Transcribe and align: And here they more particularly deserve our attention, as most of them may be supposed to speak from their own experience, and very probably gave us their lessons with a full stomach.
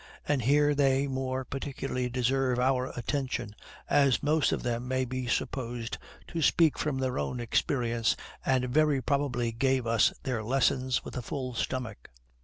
And 0.27 0.41
here 0.41 0.73
they 0.73 1.05
more 1.05 1.45
particularly 1.45 2.09
deserve 2.09 2.57
our 2.59 2.87
attention, 2.95 3.53
as 3.87 4.23
most 4.23 4.51
of 4.51 4.63
them 4.63 4.87
may 4.87 5.05
be 5.05 5.27
supposed 5.27 5.99
to 6.29 6.41
speak 6.41 6.75
from 6.79 6.97
their 6.97 7.19
own 7.19 7.39
experience, 7.39 8.15
and 8.43 8.65
very 8.65 8.99
probably 8.99 9.51
gave 9.51 9.85
us 9.85 10.11
their 10.23 10.41
lessons 10.43 11.05
with 11.05 11.17
a 11.17 11.21
full 11.21 11.53
stomach. 11.53 12.09